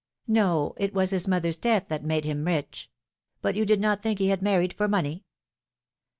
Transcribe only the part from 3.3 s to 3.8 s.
But you did